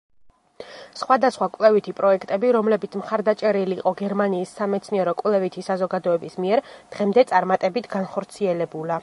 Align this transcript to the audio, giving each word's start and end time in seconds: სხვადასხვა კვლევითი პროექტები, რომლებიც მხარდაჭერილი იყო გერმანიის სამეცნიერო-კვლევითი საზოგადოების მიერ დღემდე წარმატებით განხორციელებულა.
სხვადასხვა 0.99 1.47
კვლევითი 1.57 1.91
პროექტები, 1.99 2.49
რომლებიც 2.57 2.97
მხარდაჭერილი 3.01 3.77
იყო 3.83 3.93
გერმანიის 4.01 4.55
სამეცნიერო-კვლევითი 4.61 5.65
საზოგადოების 5.69 6.41
მიერ 6.47 6.65
დღემდე 6.97 7.27
წარმატებით 7.35 7.93
განხორციელებულა. 7.97 8.99